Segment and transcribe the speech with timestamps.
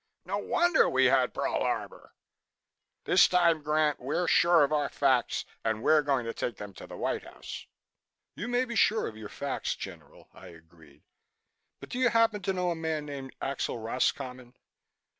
[0.25, 2.15] No wonder we had Pearl Harbor!
[3.03, 6.87] This time, Grant, we're sure of our facts and we're going to take them to
[6.87, 7.67] the White House."
[8.35, 11.03] "You may be sure of your facts, General," I agreed,
[11.79, 14.55] "but do you happen to know a man named Axel Roscommon?"